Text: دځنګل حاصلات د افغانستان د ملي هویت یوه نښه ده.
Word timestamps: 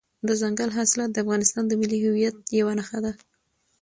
دځنګل 0.27 0.69
حاصلات 0.77 1.09
د 1.13 1.17
افغانستان 1.23 1.63
د 1.67 1.73
ملي 1.81 1.99
هویت 2.05 2.35
یوه 2.59 2.73
نښه 2.79 2.99
ده. 3.05 3.11